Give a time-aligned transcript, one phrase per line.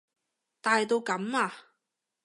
[0.61, 1.53] 大到噉啊？